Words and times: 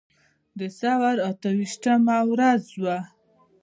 د 0.59 0.61
ثور 0.79 1.15
اته 1.29 1.49
ویشتمه 1.57 2.17
ورځ 2.31 2.63
وه. 2.81 2.97